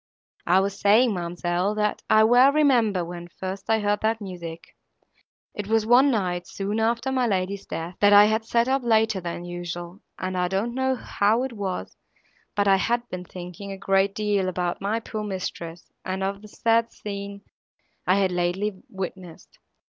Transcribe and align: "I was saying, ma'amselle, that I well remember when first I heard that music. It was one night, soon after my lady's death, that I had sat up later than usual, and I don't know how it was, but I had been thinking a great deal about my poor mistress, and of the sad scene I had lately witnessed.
"I 0.47 0.61
was 0.61 0.79
saying, 0.79 1.13
ma'amselle, 1.13 1.75
that 1.75 2.01
I 2.09 2.23
well 2.23 2.51
remember 2.51 3.05
when 3.05 3.27
first 3.27 3.69
I 3.69 3.77
heard 3.77 4.01
that 4.01 4.19
music. 4.19 4.75
It 5.53 5.67
was 5.67 5.85
one 5.85 6.09
night, 6.09 6.47
soon 6.47 6.79
after 6.79 7.11
my 7.11 7.27
lady's 7.27 7.67
death, 7.67 7.97
that 7.99 8.11
I 8.11 8.25
had 8.25 8.43
sat 8.43 8.67
up 8.67 8.81
later 8.83 9.21
than 9.21 9.43
usual, 9.45 10.01
and 10.17 10.35
I 10.35 10.47
don't 10.47 10.73
know 10.73 10.95
how 10.95 11.43
it 11.43 11.53
was, 11.53 11.95
but 12.55 12.67
I 12.67 12.77
had 12.77 13.07
been 13.09 13.25
thinking 13.25 13.71
a 13.71 13.77
great 13.77 14.15
deal 14.15 14.49
about 14.49 14.81
my 14.81 14.99
poor 14.99 15.23
mistress, 15.23 15.91
and 16.03 16.23
of 16.23 16.41
the 16.41 16.47
sad 16.47 16.91
scene 16.91 17.43
I 18.07 18.15
had 18.15 18.31
lately 18.31 18.81
witnessed. 18.89 19.59